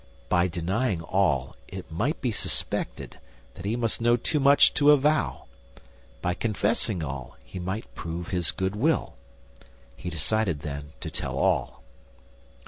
By 0.29 0.47
denying 0.47 1.03
all, 1.03 1.55
it 1.67 1.91
might 1.91 2.21
be 2.21 2.31
suspected 2.31 3.19
that 3.53 3.65
he 3.65 3.75
must 3.75 4.01
know 4.01 4.17
too 4.17 4.39
much 4.39 4.73
to 4.73 4.89
avow; 4.89 5.45
by 6.23 6.33
confessing 6.33 7.03
all 7.03 7.37
he 7.43 7.59
might 7.59 7.93
prove 7.93 8.29
his 8.29 8.49
good 8.49 8.75
will. 8.75 9.13
He 9.95 10.09
decided, 10.09 10.61
then, 10.61 10.93
to 11.01 11.11
tell 11.11 11.37
all. 11.37 11.83